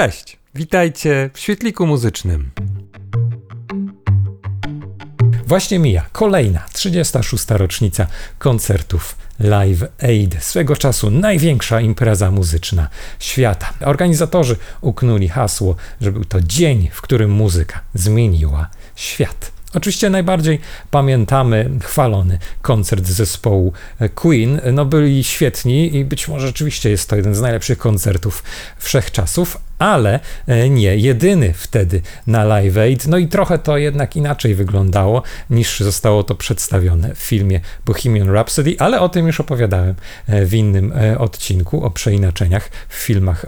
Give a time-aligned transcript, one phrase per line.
[0.00, 2.50] Cześć, witajcie w świetliku muzycznym.
[5.46, 7.44] Właśnie mija kolejna 36.
[7.48, 8.06] rocznica
[8.38, 13.72] koncertów Live Aid, swego czasu największa impreza muzyczna świata.
[13.80, 19.59] Organizatorzy uknuli hasło, że był to dzień, w którym muzyka zmieniła świat.
[19.74, 20.60] Oczywiście najbardziej
[20.90, 23.72] pamiętamy chwalony koncert zespołu
[24.14, 24.60] Queen.
[24.72, 28.42] No byli świetni i być może rzeczywiście jest to jeden z najlepszych koncertów
[28.78, 33.06] wszechczasów, ale e, nie jedyny wtedy na Live Aid.
[33.06, 38.76] No i trochę to jednak inaczej wyglądało niż zostało to przedstawione w filmie Bohemian Rhapsody,
[38.78, 39.94] ale o tym już opowiadałem
[40.26, 43.46] e, w innym e, odcinku o przeinaczeniach w filmach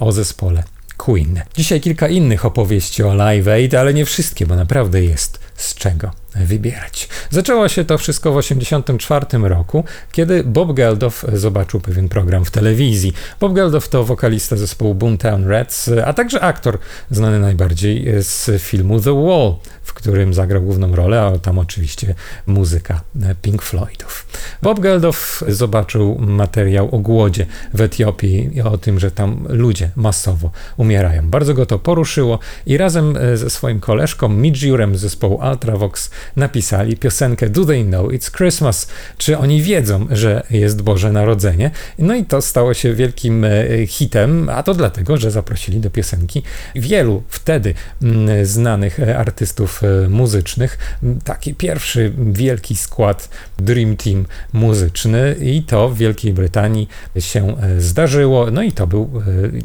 [0.00, 0.62] o zespole
[0.98, 1.40] Queen.
[1.56, 6.10] Dzisiaj kilka innych opowieści o Live Aid, ale nie wszystkie, bo naprawdę jest z czego
[6.46, 7.08] wybierać.
[7.30, 13.12] Zaczęło się to wszystko w 1984 roku, kiedy Bob Geldof zobaczył pewien program w telewizji.
[13.40, 16.78] Bob Geldof to wokalista zespołu Boomtown Rats, a także aktor
[17.10, 22.14] znany najbardziej z filmu The Wall, w którym zagrał główną rolę, a tam oczywiście
[22.46, 23.00] muzyka
[23.42, 24.26] Pink Floydów.
[24.62, 30.50] Bob Geldof zobaczył materiał o głodzie w Etiopii i o tym, że tam ludzie masowo
[30.76, 31.30] umierają.
[31.30, 37.48] Bardzo go to poruszyło i razem ze swoim koleżką Midjurem z zespołu Ultravox napisali piosenkę
[37.48, 38.88] Do They Know It's Christmas?
[39.18, 41.70] Czy oni wiedzą, że jest Boże Narodzenie?
[41.98, 43.50] No i to stało się wielkim e,
[43.86, 46.42] hitem, a to dlatego, że zaprosili do piosenki
[46.74, 50.98] wielu wtedy mm, znanych e, artystów e, muzycznych.
[51.24, 58.50] Taki pierwszy wielki skład Dream Team muzyczny i to w Wielkiej Brytanii się zdarzyło.
[58.50, 59.22] No i to był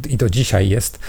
[0.09, 0.99] i do dzisiaj jest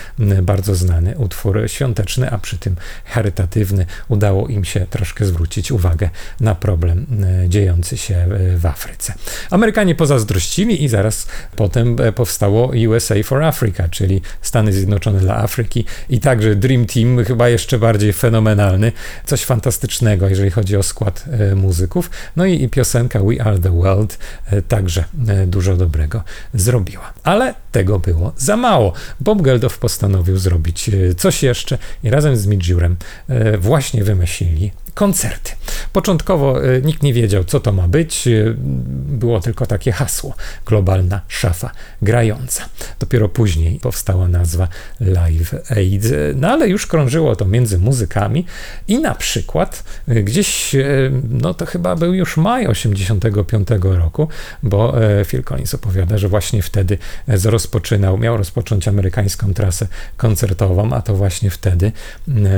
[0.42, 3.86] bardzo znany utwór świąteczny, a przy tym charytatywny.
[4.08, 7.06] Udało im się troszkę zwrócić uwagę na problem
[7.44, 9.14] e, dziejący się e, w Afryce.
[9.50, 15.84] Amerykanie pozazdrościli i zaraz potem e, powstało USA for Africa, czyli Stany Zjednoczone dla Afryki
[16.08, 18.92] i także Dream Team, chyba jeszcze bardziej fenomenalny,
[19.26, 21.24] coś fantastycznego, jeżeli chodzi o skład
[21.56, 22.10] muzyków.
[22.36, 24.18] No i, i piosenka We Are the World
[24.68, 25.04] także
[25.46, 26.22] dużo dobrego
[26.54, 27.12] zrobiła.
[27.22, 28.92] Ale tego było za mało.
[29.20, 32.96] Bob Geldof postanowił zrobić coś jeszcze i razem z Midjurem
[33.58, 35.52] właśnie wymyślili koncerty.
[35.92, 38.28] Początkowo e, nikt nie wiedział, co to ma być.
[38.28, 38.54] E,
[39.18, 40.34] było tylko takie hasło:
[40.66, 41.70] globalna szafa
[42.02, 42.64] grająca.
[43.00, 44.68] Dopiero później powstała nazwa
[45.00, 46.02] Live Aid,
[46.34, 48.46] no ale już krążyło to między muzykami
[48.88, 50.76] i na przykład e, gdzieś,
[51.30, 54.28] no to chyba był już maj 85 roku,
[54.62, 54.94] bo
[55.26, 56.98] Phil Collins opowiada, że właśnie wtedy
[57.44, 61.92] rozpoczynał, miał rozpocząć amerykańską trasę koncertową, a to właśnie wtedy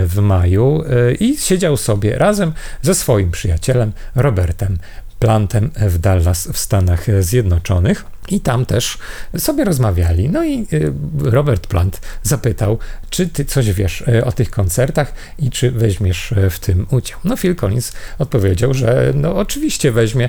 [0.06, 0.84] w maju
[1.20, 4.78] i siedział sobie razem ze swoim przyjacielem Robertem
[5.18, 8.04] Plantem w Dallas w Stanach Zjednoczonych.
[8.28, 8.98] I tam też
[9.38, 10.28] sobie rozmawiali.
[10.28, 12.78] No i y, Robert Plant zapytał,
[13.10, 17.18] czy ty coś wiesz y, o tych koncertach i czy weźmiesz y, w tym udział.
[17.24, 20.28] No Phil Collins odpowiedział, że no oczywiście weźmie,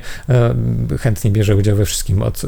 [1.00, 2.42] chętnie bierze udział we wszystkim, od,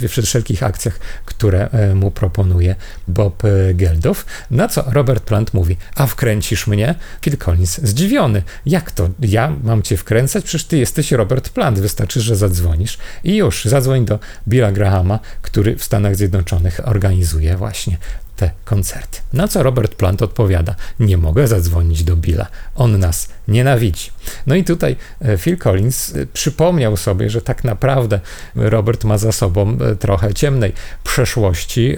[0.00, 2.74] we wszelkich akcjach, które mu proponuje
[3.08, 3.42] Bob
[3.74, 4.26] Geldof.
[4.50, 6.94] Na co Robert Plant mówi, a wkręcisz mnie?
[7.20, 8.42] Phil Collins zdziwiony.
[8.66, 9.10] Jak to?
[9.20, 10.44] Ja mam cię wkręcać?
[10.44, 14.18] Przecież ty jesteś Robert Plant, wystarczy, że zadzwonisz i już, zadzwoń do
[14.48, 17.96] Billa Grahama, który w Stanach Zjednoczonych organizuje właśnie
[18.36, 19.20] te koncerty.
[19.32, 24.10] Na co Robert Plant odpowiada: Nie mogę zadzwonić do Billa, on nas nienawidzi.
[24.46, 28.20] No i tutaj e, Phil Collins e, przypomniał sobie, że tak naprawdę
[28.54, 30.72] Robert ma za sobą e, trochę ciemnej
[31.04, 31.96] przeszłości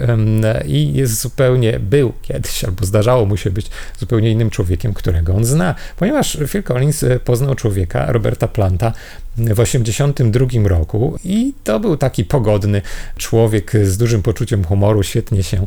[0.67, 5.45] i jest zupełnie, był kiedyś, albo zdarzało mu się być zupełnie innym człowiekiem, którego on
[5.45, 8.93] zna, ponieważ Phil Collins poznał człowieka, Roberta Planta,
[9.37, 12.83] w 1982 roku i to był taki pogodny
[13.17, 15.67] człowiek z dużym poczuciem humoru, świetnie się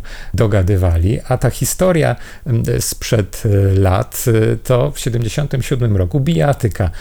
[0.64, 2.16] dogadywali, a ta historia
[2.80, 3.44] sprzed
[3.74, 4.26] lat
[4.64, 6.92] to w 1977 roku bijatyka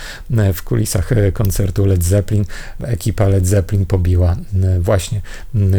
[0.55, 2.45] w kulisach koncertu Led Zeppelin.
[2.85, 4.37] Ekipa Led Zeppelin pobiła
[4.81, 5.21] właśnie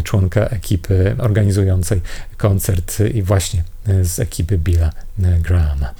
[0.04, 2.00] członka ekipy organizującej
[2.36, 3.64] koncert i właśnie
[4.02, 4.90] z ekipy Billa
[5.40, 5.94] Grahama.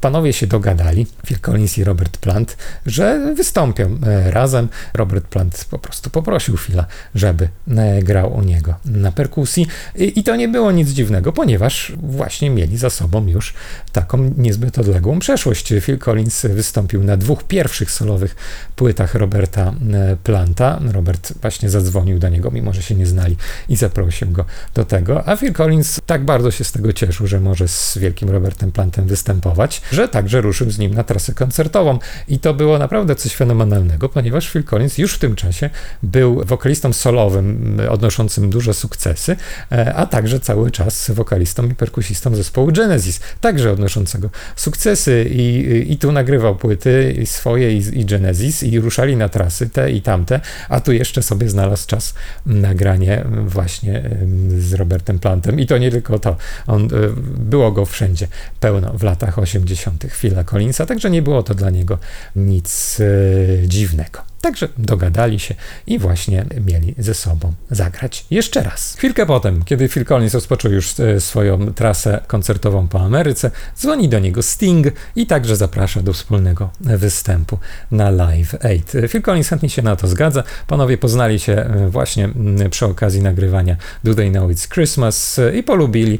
[0.00, 2.56] Panowie się dogadali, Phil Collins i Robert Plant,
[2.86, 4.68] że wystąpią e, razem.
[4.94, 10.36] Robert Plant po prostu poprosił Phila, żeby e, grał u niego na perkusji i to
[10.36, 13.54] nie było nic dziwnego, ponieważ właśnie mieli za sobą już
[13.92, 15.72] taką niezbyt odległą przeszłość.
[15.80, 18.36] Phil Collins wystąpił na dwóch pierwszych solowych
[18.76, 20.80] płytach Roberta e, Planta.
[20.92, 23.36] Robert właśnie zadzwonił do niego, mimo że się nie znali
[23.68, 24.44] i zaprosił go
[24.74, 28.30] do tego, a Phil Collins tak bardzo się z tego cieszył, że może z wielkim
[28.30, 31.98] Robertem Plantem występować, że także ruszył z nim na trasę koncertową.
[32.28, 35.70] I to było naprawdę coś fenomenalnego, ponieważ Phil Collins już w tym czasie
[36.02, 39.36] był wokalistą solowym, odnoszącym duże sukcesy,
[39.72, 45.28] e, a także cały czas wokalistą i perkusistą zespołu Genesis, także odnoszącego sukcesy.
[45.30, 50.02] I, i tu nagrywał płyty swoje i, i Genesis i ruszali na trasy te i
[50.02, 52.14] tamte, a tu jeszcze sobie znalazł czas
[52.46, 54.10] nagranie właśnie
[54.58, 55.60] z Robertem Plantem.
[55.60, 56.36] I to nie tylko to,
[56.66, 57.07] on, e,
[57.38, 58.28] było go wszędzie
[58.60, 60.06] pełno w latach 80.
[60.12, 61.98] Phila Collinsa, także nie było to dla niego
[62.36, 64.20] nic e, dziwnego.
[64.40, 65.54] Także dogadali się
[65.86, 68.94] i właśnie mieli ze sobą zagrać jeszcze raz.
[68.94, 74.18] Chwilkę potem, kiedy Phil Collins rozpoczął już e, swoją trasę koncertową po Ameryce, dzwoni do
[74.18, 74.86] niego Sting
[75.16, 77.58] i także zaprasza do wspólnego występu
[77.90, 79.08] na Live 8.
[79.08, 80.42] Phil Collins chętnie się na to zgadza.
[80.66, 82.28] Panowie poznali się e, właśnie
[82.70, 86.18] przy okazji nagrywania Do They Know It's Christmas e, i polubili.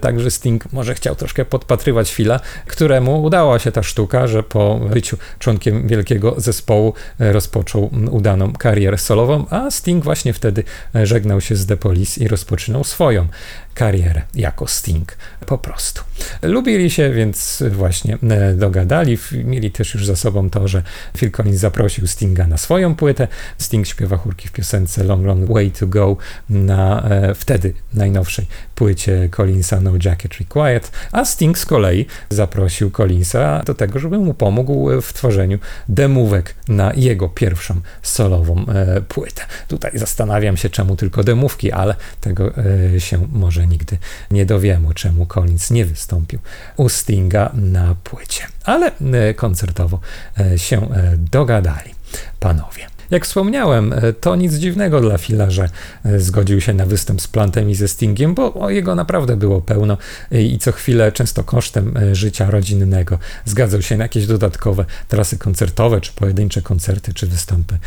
[0.00, 5.16] Także Sting może chciał troszkę podpatrywać Phila, któremu udała się ta sztuka, że po byciu
[5.38, 6.94] członkiem wielkiego zespołu
[7.44, 10.64] rozpoczął udaną karierę solową, a Sting właśnie wtedy
[10.94, 13.26] żegnał się z The Police i rozpoczynał swoją
[13.74, 15.16] karierę jako Sting
[15.46, 16.02] po prostu.
[16.42, 19.18] Lubili się, więc właśnie e, dogadali.
[19.44, 20.82] Mieli też już za sobą to, że
[21.16, 23.28] Phil Collins zaprosił Stinga na swoją płytę.
[23.58, 26.16] Sting śpiewa chórki w piosence Long Long Way to Go
[26.50, 33.62] na e, wtedy najnowszej płycie Collinsa No Jacket Required, a Sting z kolei zaprosił Collinsa
[33.66, 39.42] do tego, żeby mu pomógł w tworzeniu demówek na jego pierwszą solową e, płytę.
[39.68, 42.52] Tutaj zastanawiam się, czemu tylko demówki, ale tego
[42.98, 43.98] się może nigdy
[44.30, 46.38] nie dowiemy, czemu Collins nie wystąpił
[46.76, 48.46] u Stinga na płycie.
[48.64, 50.00] Ale e, koncertowo
[50.38, 51.94] e, się e, dogadali
[52.40, 52.93] panowie.
[53.14, 55.68] Jak wspomniałem, e, to nic dziwnego dla Phila, że
[56.04, 59.96] e, zgodził się na występ z Plantem i ze Stingiem, bo jego naprawdę było pełno
[60.30, 66.00] i co chwilę, często kosztem e, życia rodzinnego, zgadzał się na jakieś dodatkowe trasy koncertowe,
[66.00, 67.78] czy pojedyncze koncerty, czy występy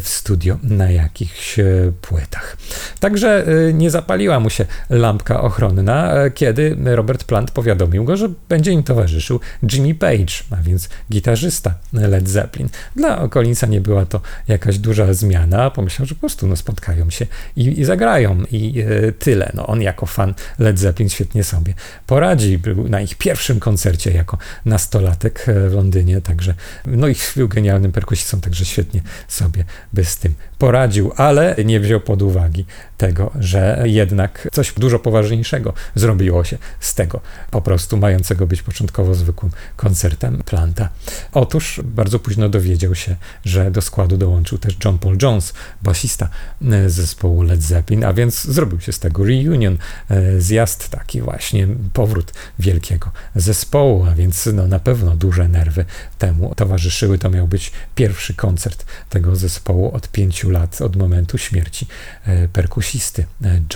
[0.00, 1.56] w studio na jakichś
[2.02, 2.56] płytach.
[3.00, 8.82] Także nie zapaliła mu się lampka ochronna, kiedy Robert Plant powiadomił go, że będzie im
[8.82, 9.40] towarzyszył
[9.72, 12.68] Jimmy Page, a więc gitarzysta Led Zeppelin.
[12.96, 14.20] Dla Collinsa nie była to
[14.62, 17.26] jakaś duża zmiana, pomyślał, że po prostu no, spotkają się
[17.56, 19.52] i, i zagrają i e, tyle.
[19.54, 21.74] No, on jako fan Led Zeppelin świetnie sobie
[22.06, 22.58] poradzi.
[22.58, 26.54] Był na ich pierwszym koncercie jako nastolatek e, w Londynie, także
[26.86, 32.00] no i był genialnym perkusistą, także świetnie sobie by z tym poradził, ale nie wziął
[32.00, 32.64] pod uwagi
[32.98, 37.20] tego, że jednak coś dużo poważniejszego zrobiło się z tego
[37.50, 40.88] po prostu mającego być początkowo zwykłym koncertem Planta.
[41.32, 45.52] Otóż bardzo późno dowiedział się, że do składu dołączył też John Paul Jones,
[45.82, 46.28] basista
[46.72, 49.78] e, zespołu Led Zeppelin, a więc zrobił się z tego reunion,
[50.10, 55.84] e, zjazd taki właśnie, powrót wielkiego zespołu, a więc no, na pewno duże nerwy
[56.18, 57.18] temu towarzyszyły.
[57.18, 61.86] To miał być pierwszy koncert tego zespołu od pięciu lat, od momentu śmierci
[62.26, 63.26] e, perkusisty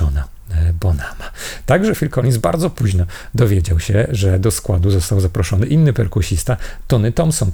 [0.01, 0.29] Johna.
[0.81, 1.31] Bonama.
[1.67, 3.05] Także Phil Collins bardzo późno
[3.35, 6.57] dowiedział się, że do składu został zaproszony inny perkusista,
[6.89, 7.51] Tony Thompson,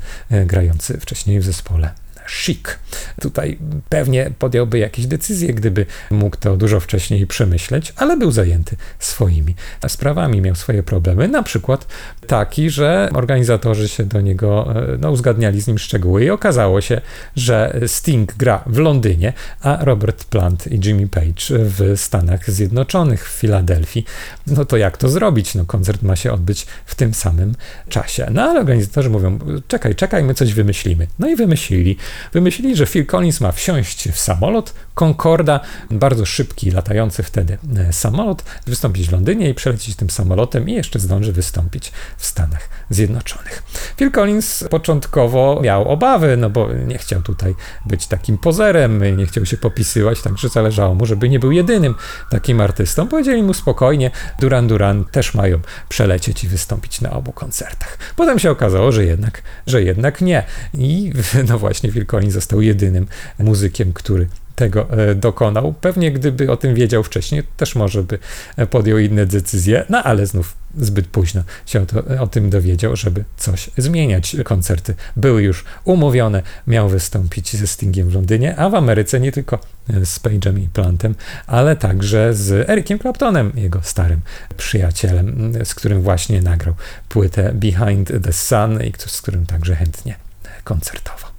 [0.47, 1.91] grający wcześniej w zespole
[2.29, 2.79] chic.
[3.21, 3.59] Tutaj
[3.89, 9.55] pewnie podjąłby jakieś decyzje, gdyby mógł to dużo wcześniej przemyśleć, ale był zajęty swoimi
[9.89, 11.29] sprawami, miał swoje problemy.
[11.29, 11.87] Na przykład
[12.27, 17.01] taki, że organizatorzy się do niego e, no, uzgadniali z nim szczegóły i okazało się,
[17.37, 23.33] że Sting gra w Londynie, a Robert Plant i Jimmy Page w Stanach Zjednoczonych, w
[23.33, 24.05] Filadelfii.
[24.47, 25.55] No to jak to zrobić?
[25.55, 27.55] No koncert ma się odbyć w tym samym
[27.89, 28.27] czasie.
[28.31, 29.39] No ale organizatorzy mówią,
[29.69, 31.07] czekaj, czekaj, my coś wymyślimy.
[31.19, 31.97] No i wymyślili.
[32.33, 38.45] Wymyślili, że Phil Collins ma wsiąść w samolot Concorda, bardzo szybki, latający wtedy e, samolot,
[38.67, 43.63] wystąpić w Londynie i przelecieć tym samolotem i jeszcze zdąży wystąpić w Stanach Zjednoczonych.
[43.97, 47.55] Phil Collins początkowo miał obawy, no bo nie chciał tutaj
[47.87, 51.95] być takim pozerem, nie chciał się popisywać, także zależało mu, żeby nie był jedynym
[52.31, 53.09] takim artystą.
[53.09, 57.99] Powiedzieli mu spokojnie, Duran Duran też mają przelecieć i wystąpić na obu koncertach.
[58.17, 60.43] Potem się okazało, że jednak, że jednak nie.
[60.75, 61.13] I
[61.49, 63.07] no właśnie Phil Collins został jedynym
[63.39, 65.75] muzykiem, który tego e, dokonał.
[65.81, 68.19] Pewnie gdyby o tym wiedział wcześniej, też może by
[68.57, 72.97] e, podjął inne decyzje, no ale znów zbyt późno się o, to, o, tym dowiedział,
[72.97, 74.37] żeby coś zmieniać.
[74.45, 79.59] Koncerty były już umówione, miał wystąpić ze Stingiem w Londynie, a w Ameryce nie tylko
[79.91, 81.15] e, z Page'em i Plantem,
[81.47, 84.21] ale także z Ericiem Claptonem, jego starym
[84.57, 86.75] przyjacielem, z którym właśnie nagrał
[87.09, 90.17] płytę Behind the Sun i z którym także chętnie
[90.65, 91.32] koncertował.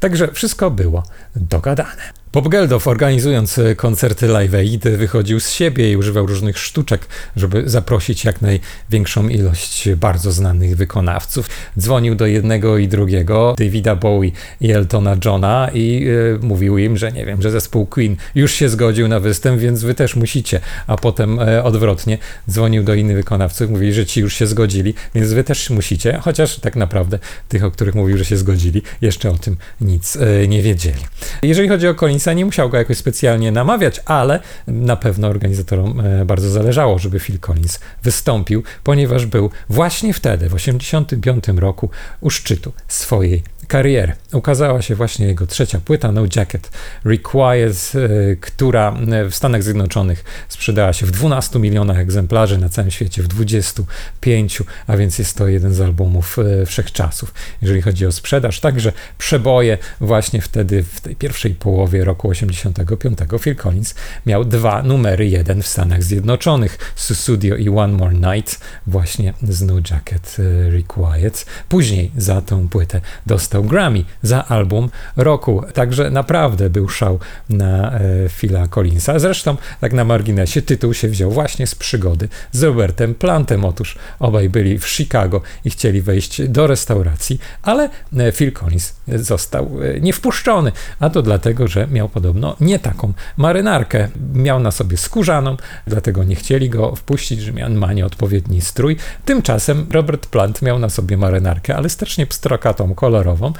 [0.00, 1.02] Także wszystko było
[1.36, 2.23] dogadane.
[2.34, 8.24] Bob Geldof organizując koncerty Live Aid wychodził z siebie i używał różnych sztuczek, żeby zaprosić
[8.24, 11.48] jak największą ilość bardzo znanych wykonawców.
[11.78, 16.06] Dzwonił do jednego i drugiego, Davida Bowie i Eltona Johna i
[16.42, 19.82] e, mówił im, że nie wiem, że zespół Queen już się zgodził na występ, więc
[19.82, 22.18] wy też musicie, a potem e, odwrotnie
[22.50, 26.58] dzwonił do innych wykonawców, mówili, że ci już się zgodzili, więc wy też musicie, chociaż
[26.58, 30.62] tak naprawdę tych, o których mówił, że się zgodzili, jeszcze o tym nic e, nie
[30.62, 31.00] wiedzieli.
[31.42, 31.94] Jeżeli chodzi o
[32.32, 37.38] Nie musiał go jakoś specjalnie namawiać, ale na pewno organizatorom e, bardzo zależało, żeby Phil
[37.38, 41.90] Collins wystąpił, ponieważ był właśnie wtedy, w 1985 roku,
[42.20, 44.12] u szczytu swojej kariery.
[44.32, 46.70] Ukazała się właśnie jego trzecia płyta, No Jacket
[47.04, 52.90] Required, e, która e, w Stanach Zjednoczonych sprzedała się w 12 milionach egzemplarzy, na całym
[52.90, 58.60] świecie w 25, a więc jest to jeden z albumów wszechczasów, jeżeli chodzi o sprzedaż.
[58.60, 63.94] Także przeboje właśnie wtedy, w tej pierwszej połowie roku 85 Phil Collins
[64.26, 69.74] miał dwa numery jeden w Stanach Zjednoczonych, Susudio i One More Night, właśnie z No
[69.90, 70.36] Jacket
[70.70, 71.46] Required.
[71.68, 75.62] Później za tą płytę dostał Grammy za album roku.
[75.74, 77.18] Także naprawdę był szał
[77.48, 79.18] na e, Phila Collinsa.
[79.18, 83.64] Zresztą, tak na marginesie, tytuł się wziął właśnie z przygody z Robertem Plantem.
[83.64, 89.70] Otóż obaj byli w Chicago i chcieli wejść do restauracji, ale e, Phil Collins został
[89.82, 94.08] e, niewpuszczony, a to dlatego, że miał podobno nie taką marynarkę.
[94.34, 95.56] Miał na sobie skórzaną,
[95.86, 98.96] dlatego nie chcieli go wpuścić, że miał ma nieodpowiedni strój.
[99.24, 103.52] Tymczasem Robert Plant miał na sobie marynarkę, ale strasznie pstrokatą, kolorową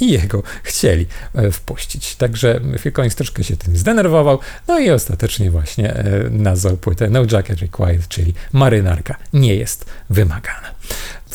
[0.00, 2.16] i jego chcieli e, wpuścić.
[2.16, 4.38] Także Phil troszkę się tym zdenerwował,
[4.68, 10.70] no i ostatecznie właśnie e, nazwał płytę No Jacket Required, czyli marynarka nie jest wymagana.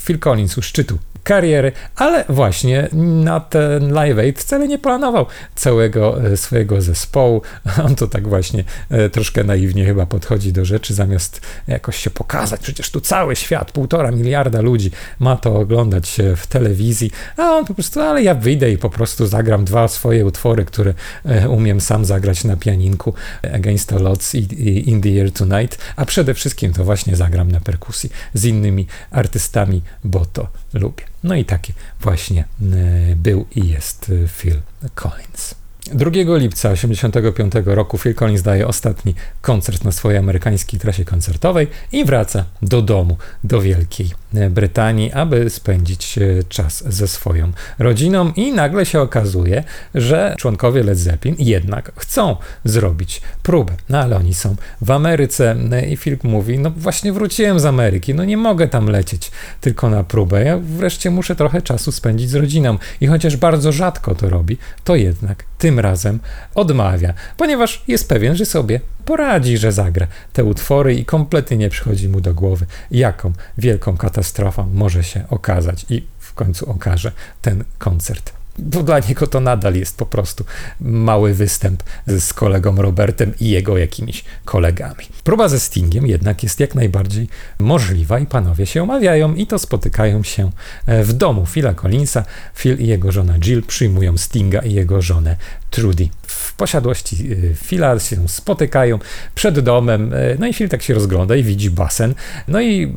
[0.05, 2.89] Phil Collins u szczytu kariery, ale właśnie
[3.23, 7.41] na ten Live Aid wcale nie planował całego e, swojego zespołu.
[7.85, 12.61] On to tak właśnie e, troszkę naiwnie chyba podchodzi do rzeczy, zamiast jakoś się pokazać.
[12.61, 17.73] Przecież tu cały świat, półtora miliarda ludzi ma to oglądać w telewizji, a on po
[17.73, 20.93] prostu, ale ja wyjdę i po prostu zagram dwa swoje utwory, które
[21.25, 23.13] e, umiem sam zagrać na pianinku,
[23.53, 27.59] Against the Lots i In the Air Tonight, a przede wszystkim to właśnie zagram na
[27.59, 30.47] perkusji z innymi artystami, bo to
[30.79, 31.03] lubię.
[31.23, 34.61] No i taki właśnie e, był i jest e, Phil
[34.95, 35.55] Collins.
[35.93, 42.05] 2 lipca 1985 roku Phil Collins daje ostatni koncert na swojej amerykańskiej trasie koncertowej i
[42.05, 44.11] wraca do domu, do Wielkiej
[44.49, 48.31] Brytanii, aby spędzić e, czas ze swoją rodziną.
[48.35, 49.63] I nagle się okazuje,
[49.95, 53.73] że członkowie Led Zeppelin jednak chcą zrobić próbę.
[53.89, 58.13] No ale oni są w Ameryce e, i Phil mówi, no właśnie wróciłem z Ameryki,
[58.13, 62.35] no nie mogę tam lecieć tylko na próbę, ja wreszcie muszę trochę czasu spędzić z
[62.35, 62.77] rodziną.
[63.01, 66.19] I chociaż bardzo rzadko to robi, to jednak tym razem
[66.55, 72.09] odmawia, ponieważ jest pewien, że sobie poradzi, że zagra te utwory i kompletnie nie przychodzi
[72.09, 78.33] mu do głowy, jaką wielką katastrofą może się okazać i w końcu okaże ten koncert
[78.59, 80.45] bo dla niego to nadal jest po prostu
[80.81, 85.05] mały występ z kolegą Robertem i jego jakimiś kolegami.
[85.23, 87.27] Próba ze Stingiem jednak jest jak najbardziej
[87.59, 90.51] możliwa i panowie się omawiają i to spotykają się
[90.85, 92.23] e, w domu Phila Collinsa.
[92.55, 95.35] Phil i jego żona Jill przyjmują Stinga i jego żonę
[95.69, 98.99] Trudy w posiadłości e, Phila się spotykają
[99.35, 102.15] przed domem, e, no i Phil tak się rozgląda i widzi basen,
[102.47, 102.95] no i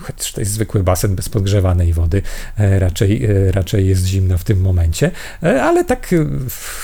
[0.00, 2.22] choć to jest zwykły basen bez podgrzewanej wody,
[2.58, 4.99] raczej, raczej jest zimno w tym momencie,
[5.42, 6.14] ale tak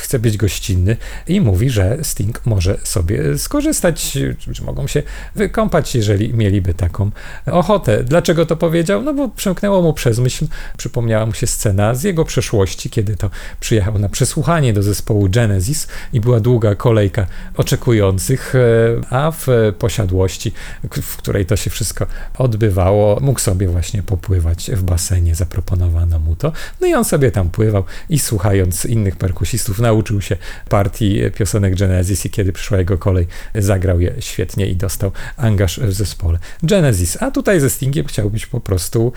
[0.03, 0.97] chce być gościnny
[1.29, 5.03] i mówi, że Sting może sobie skorzystać, czy mogą się
[5.35, 7.11] wykąpać, jeżeli mieliby taką
[7.47, 8.05] ochotę.
[8.05, 9.03] Dlaczego to powiedział?
[9.03, 10.47] No bo przemknęło mu przez myśl,
[10.77, 13.31] przypomniała mu się scena z jego przeszłości, kiedy to
[13.61, 18.59] przyjechał na przesłuchanie do zespołu Genesis i była długa kolejka oczekujących, e,
[19.11, 19.47] a w
[19.79, 20.53] posiadłości,
[21.03, 22.07] w której to się wszystko
[22.39, 26.53] odbywało, mógł sobie właśnie popływać w basenie, zaproponowano mu to.
[26.81, 30.37] No i on sobie tam pływał i słuchając innych perkusistów nauczył się
[30.69, 35.93] partii piosenek Genesis i kiedy przyszła jego kolej, zagrał je świetnie i dostał angaż w
[35.93, 37.23] zespole Genesis.
[37.23, 39.13] A tutaj ze Stingiem chciał być po prostu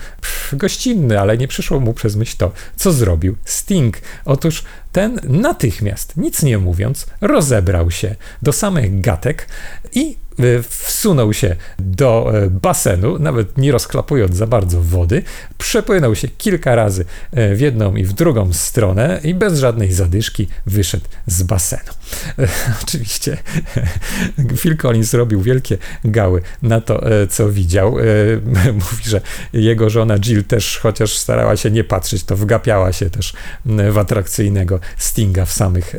[0.52, 3.98] gościnny, ale nie przyszło mu przez myśl to, co zrobił Sting.
[4.24, 9.48] Otóż ten natychmiast, nic nie mówiąc, rozebrał się do samych gatek
[9.92, 15.22] i e, wsunął się do e, basenu, nawet nie rozklapując za bardzo wody,
[15.58, 20.48] przepłynął się kilka razy e, w jedną i w drugą stronę i bez żadnej zadyszki
[20.66, 21.92] wyszedł z basenu.
[22.82, 23.36] Oczywiście
[24.56, 27.96] Phil Collins robił wielkie gały na to, co widział.
[28.74, 29.20] Mówi, że
[29.52, 33.32] jego żona Jill też, chociaż starała się nie patrzeć, to wgapiała się też
[33.64, 35.98] w atrakcyjnego Stinga w samych e,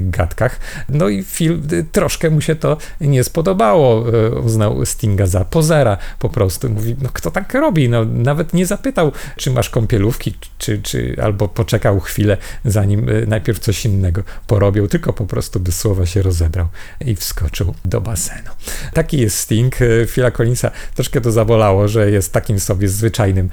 [0.00, 0.60] gadkach.
[0.88, 1.60] No i Phil
[1.92, 4.04] troszkę mu się to nie spodobało.
[4.08, 6.70] E, uznał Stinga za pozera po prostu.
[6.70, 7.88] Mówi, no kto tak robi?
[7.88, 13.58] No, nawet nie zapytał, czy masz kąpielówki, czy, czy albo poczekał chwilę, zanim e, najpierw
[13.58, 16.68] coś innego porobił, tylko po prostu by słowa się rozebrał
[17.00, 18.50] i wskoczył do basenu.
[18.94, 19.76] Taki jest Sting.
[20.06, 23.50] Phila Collinsa troszkę to zabolało, że jest takim sobie zwyczajnym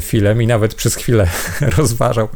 [0.00, 1.28] filem i nawet przez chwilę
[1.78, 2.28] rozważał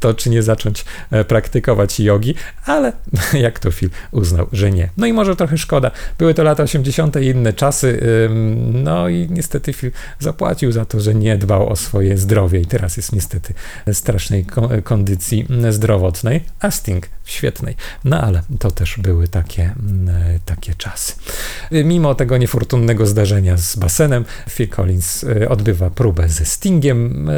[0.00, 0.84] to, czy nie zacząć
[1.28, 2.34] praktykować jogi,
[2.64, 2.92] ale
[3.46, 4.88] jak to Phil uznał, że nie.
[4.96, 5.90] No i może trochę szkoda.
[6.18, 7.16] Były to lata 80.
[7.16, 8.00] i inne czasy,
[8.72, 12.96] no i niestety Phil zapłacił za to, że nie dbał o swoje zdrowie i teraz
[12.96, 13.54] jest niestety
[13.92, 14.46] strasznej
[14.84, 17.76] kondycji zdrowotnej, a Sting świetnej.
[18.04, 19.74] No ale to też były takie,
[20.44, 21.14] takie czasy.
[21.70, 27.32] Mimo tego niefortunnego zdarzenia z basenem, Phil Collins e, odbywa próbę ze Stingiem, e,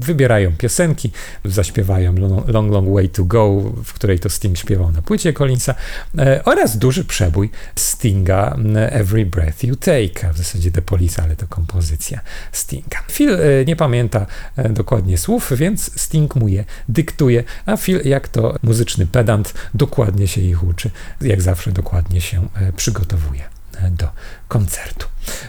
[0.00, 1.10] wybierają piosenki,
[1.44, 2.14] zaśpiewają
[2.46, 5.74] Long Long Way to Go, w której to Sting śpiewał na płycie Collinsa
[6.18, 8.56] e, oraz duży przebój Stinga
[8.90, 12.20] Every Breath You Take, w zasadzie The Police, ale to kompozycja
[12.52, 12.98] Stinga.
[13.10, 14.26] Phil nie pamięta
[14.70, 20.40] dokładnie słów, więc Sting mu je dyktuje, a Phil jak to muzyczny pedant dokładnie się
[20.40, 20.90] ich uczy,
[21.20, 23.42] jak zawsze dokładnie się przygotowuje
[23.90, 24.08] do
[24.48, 25.06] koncertu.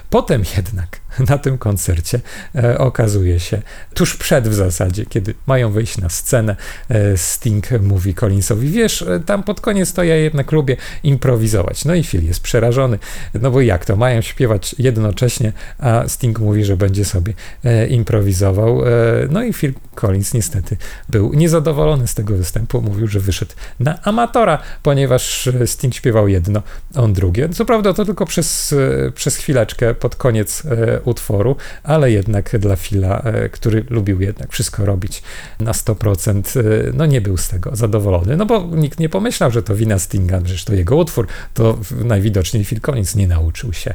[0.10, 1.00] Potem jednak
[1.30, 2.20] na tym koncercie
[2.56, 3.62] e, okazuje się,
[3.94, 6.56] tuż przed w zasadzie, kiedy mają wyjść na scenę,
[6.90, 11.86] e, Sting mówi Collinsowi, wiesz, e, tam pod koniec to ja jednak lubię improwizować.
[11.86, 13.00] No i Phil jest przerażony,
[13.34, 17.34] no bo jak to, mają śpiewać jednocześnie, a Sting mówi, że będzie sobie
[17.64, 18.86] e, improwizował.
[18.86, 18.92] E,
[19.30, 20.78] no i Phil Collins niestety
[21.10, 26.64] był niezadowolony z tego występu, mówił, że wyszedł na amatora, ponieważ Sting śpiewał jedno,
[26.96, 27.50] on drugie.
[27.50, 28.76] Co prawda to tylko przez, e,
[29.16, 30.64] przez chwileczkę pod koniec
[31.04, 35.24] utworu, ale jednak dla Phila, e, który lubił jednak wszystko robić
[35.60, 36.64] na 100%, e,
[36.94, 40.42] no nie był z tego zadowolony, no bo nikt nie pomyślał, że to wina Stinga,
[40.46, 43.94] że to jego utwór, to najwidoczniej Phil Collins nie nauczył się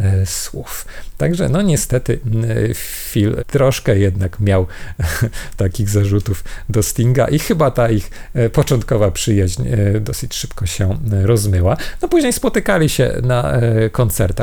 [0.00, 0.86] E, słów.
[1.18, 2.20] Także no niestety
[3.12, 4.66] Phil troszkę jednak miał
[5.56, 10.98] takich zarzutów do Stinga i chyba ta ich e, początkowa przyjaźń e, dosyć szybko się
[11.22, 11.76] rozmyła.
[12.02, 13.60] No później spotykali się na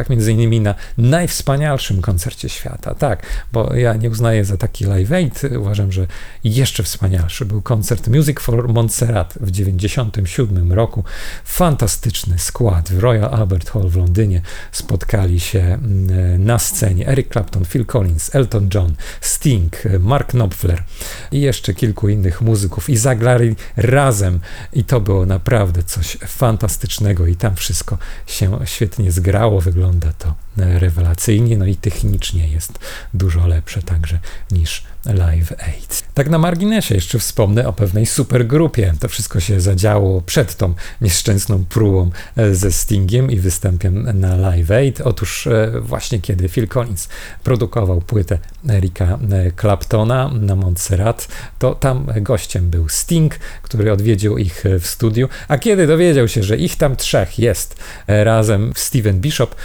[0.09, 2.95] między innymi na najwspanialszym koncercie świata.
[2.95, 6.07] Tak, bo ja nie uznaję za taki Live Aid, uważam, że
[6.43, 11.03] jeszcze wspanialszy był koncert Music for Montserrat w 1997 roku.
[11.45, 17.65] Fantastyczny skład w Royal Albert Hall w Londynie spotkali się mm, na scenie Eric Clapton,
[17.65, 20.83] Phil Collins, Elton John, Sting, Mark Knopfler
[21.31, 24.39] i jeszcze kilku innych muzyków i zagrali razem
[24.73, 27.97] i to było naprawdę coś fantastycznego i tam wszystko
[28.27, 32.79] się świetnie zgrało, wygląda to rewelacyjnie, no i technicznie jest
[33.13, 34.19] dużo lepsze także
[34.51, 36.03] niż Live Aid.
[36.13, 38.93] Tak na marginesie jeszcze wspomnę o pewnej supergrupie.
[38.99, 44.71] To wszystko się zadziało przed tą nieszczęsną próbą e, ze Stingiem i występem na Live
[44.71, 45.01] Aid.
[45.01, 47.09] Otóż e, właśnie kiedy Phil Collins
[47.43, 48.39] produkował płytę
[48.69, 51.27] Erika e, Claptona na Montserrat,
[51.59, 56.57] to tam gościem był Sting, który odwiedził ich w studiu, a kiedy dowiedział się, że
[56.57, 57.75] ich tam trzech jest
[58.07, 59.55] razem Steven Bishop,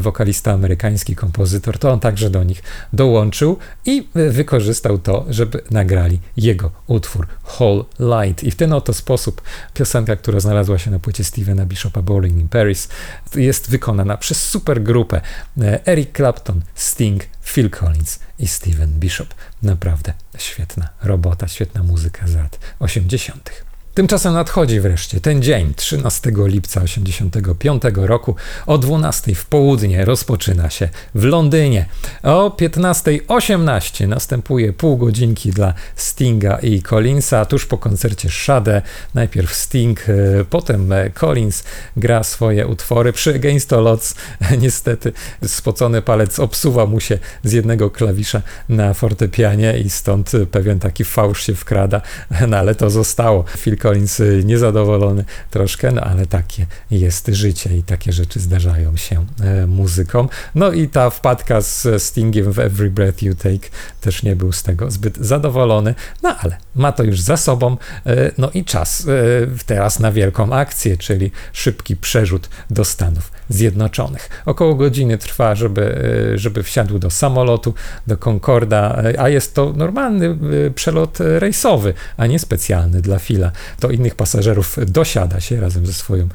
[0.00, 6.70] wokalista amerykański, kompozytor, to on także do nich dołączył i wykorzystał to, żeby nagrali jego
[6.86, 8.44] utwór Whole Light.
[8.44, 9.42] I w ten oto sposób
[9.74, 12.88] piosenka, która znalazła się na płycie Stevena Bishopa Bowling in Paris,
[13.34, 15.20] jest wykonana przez supergrupę
[15.60, 19.34] e, Eric Clapton, Sting, Phil Collins i Steven Bishop.
[19.62, 23.71] Naprawdę świetna robota, świetna muzyka z lat 80.
[23.94, 28.34] Tymczasem nadchodzi wreszcie ten dzień, 13 lipca 1985 roku,
[28.66, 31.86] o 12 w południe rozpoczyna się w Londynie.
[32.22, 38.82] O 15.18 następuje pół godzinki dla Stinga i Collinsa, tuż po koncercie Shade.
[39.14, 40.12] Najpierw Sting, e,
[40.50, 41.64] potem e, Collins
[41.96, 43.12] gra swoje utwory.
[43.12, 44.14] Przy Against All Odds
[44.62, 45.12] niestety
[45.46, 51.46] spocony palec obsuwa mu się z jednego klawisza na fortepianie i stąd pewien taki fałsz
[51.46, 52.00] się wkrada,
[52.48, 53.44] no ale to zostało.
[53.56, 59.26] Phil Collins y, niezadowolony troszkę, no ale takie jest życie i takie rzeczy zdarzają się
[59.40, 60.28] e, muzykom.
[60.54, 63.68] No i ta wpadka z Stingiem w Every Breath You Take
[64.00, 68.30] też nie był z tego zbyt zadowolony, no ale ma to już za sobą, e,
[68.38, 74.28] no i czas e, teraz na wielką akcję, czyli szybki przerzut do Stanów Zjednoczonych.
[74.46, 76.02] Około godziny trwa, żeby,
[76.34, 77.74] żeby wsiadł do samolotu,
[78.06, 80.38] do Concorda, a jest to normalny
[80.74, 86.28] przelot rejsowy, a nie specjalny dla Fila to innych pasażerów dosiada się razem ze swoją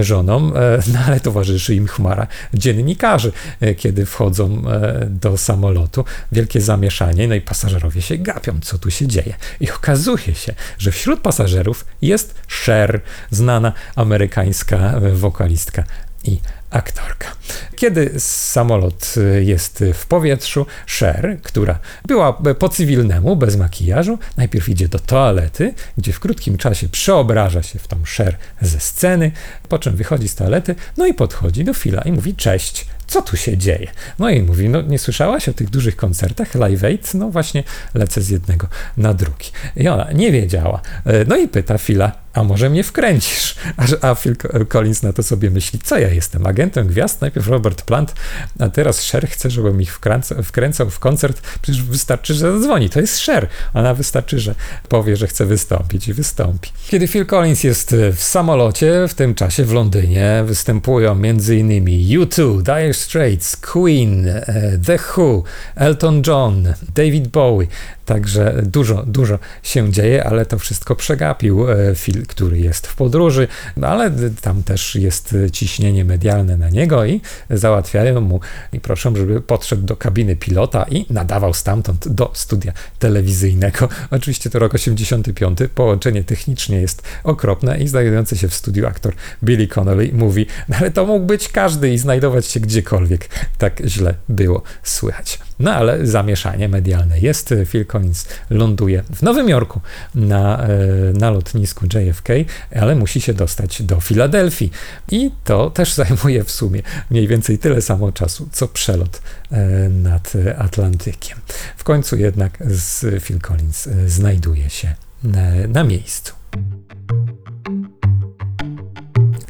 [0.00, 6.04] żoną, e, no ale towarzyszy im chmara dziennikarzy, e, kiedy wchodzą e, do samolotu.
[6.32, 9.34] Wielkie zamieszanie, no i pasażerowie się gapią, co tu się dzieje.
[9.60, 13.00] I okazuje się, że wśród pasażerów jest Cher,
[13.30, 15.84] znana amerykańska wokalistka
[16.24, 17.28] i aktorka.
[17.76, 20.66] Kiedy samolot jest w powietrzu,
[20.98, 26.88] Cher, która była po cywilnemu, bez makijażu, najpierw idzie do toalety, gdzie w krótkim czasie
[26.88, 29.32] przeobraża się w tą Cher ze sceny,
[29.68, 33.36] po czym wychodzi z toalety, no i podchodzi do Phila i mówi cześć, co tu
[33.36, 33.90] się dzieje?
[34.18, 37.14] No i mówi, no nie słyszałaś o tych dużych koncertach Live Aid?
[37.14, 39.50] No właśnie lecę z jednego na drugi.
[39.76, 40.80] I ona nie wiedziała.
[41.06, 43.56] E, no i pyta Phila, a może mnie wkręcisz?
[44.00, 44.36] A, Phil
[44.68, 47.20] Collins na to sobie myśli, co ja jestem, agentem gwiazd?
[47.20, 48.14] Najpierw Robert Plant,
[48.58, 51.40] a teraz Cher chce, żebym ich wkręcał, wkręcał w koncert.
[51.62, 52.90] Przecież wystarczy, że zadzwoni.
[52.90, 53.48] To jest Cher.
[53.74, 54.54] Ona wystarczy, że
[54.88, 56.70] powie, że chce wystąpić i wystąpi.
[56.88, 61.84] Kiedy Phil Collins jest w samolocie, w tym czasie w Londynie występują m.in.
[62.20, 65.42] U2, Dire Straits, Queen, e, The Who,
[65.76, 67.66] Elton John, David Bowie.
[68.10, 73.48] Także dużo, dużo się dzieje, ale to wszystko przegapił e, Phil, który jest w podróży,
[73.76, 78.40] no ale tam też jest ciśnienie medialne na niego i załatwiają mu
[78.72, 83.88] i proszą, żeby podszedł do kabiny pilota i nadawał stamtąd do studia telewizyjnego.
[84.10, 89.68] Oczywiście to rok 85, połączenie technicznie jest okropne i znajdujący się w studiu aktor Billy
[89.68, 93.28] Connolly mówi, no ale to mógł być każdy i znajdować się gdziekolwiek.
[93.58, 95.49] Tak źle było słychać.
[95.60, 97.54] No ale zamieszanie medialne jest.
[97.66, 99.80] Phil Collins ląduje w Nowym Jorku
[100.14, 100.68] na, e,
[101.12, 102.28] na lotnisku JFK,
[102.76, 104.70] ale musi się dostać do Filadelfii.
[105.10, 110.32] I to też zajmuje w sumie mniej więcej tyle samo czasu, co przelot e, nad
[110.58, 111.38] Atlantykiem.
[111.76, 116.34] W końcu jednak z Phil Collins e, znajduje się na, na miejscu.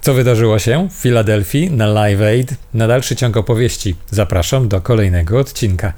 [0.00, 2.54] Co wydarzyło się w Filadelfii na Live Aid?
[2.74, 5.92] Na dalszy ciąg opowieści zapraszam do kolejnego odcinka.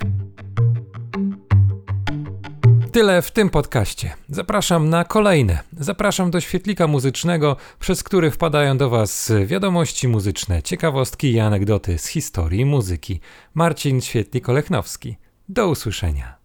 [2.93, 4.13] Tyle w tym podcaście.
[4.29, 5.59] Zapraszam na kolejne.
[5.79, 12.07] Zapraszam do świetlika muzycznego, przez który wpadają do Was wiadomości muzyczne, ciekawostki i anegdoty z
[12.07, 13.21] historii muzyki.
[13.55, 15.15] Marcin Świetlik-Olechnowski.
[15.49, 16.42] Do usłyszenia.